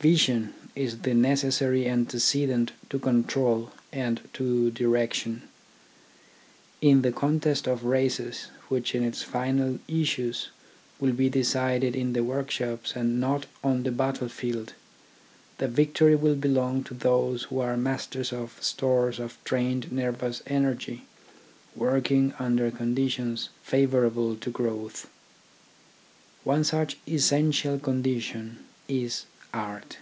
[0.00, 5.42] Vision is the necessary antecedent to control and to direction.
[6.80, 10.50] In the contest of races which in its final issues
[11.00, 14.74] will be decided in the workshops and not on the battle field,
[15.56, 21.02] the victory will belong to those who are masters of stores of trained nervous energy,
[21.74, 25.10] working under conditions favour able to growth.
[26.44, 29.96] One such essential condition is Art.